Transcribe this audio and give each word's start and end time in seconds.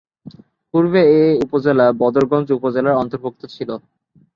পুর্বে 0.73 1.01
এ 1.17 1.43
উপজেলা 1.45 1.85
বদরগঞ্জ 2.01 2.47
উপজেলার 2.57 2.99
অর্ন্তভূক্ত 2.99 3.41
ছিল। 3.53 3.69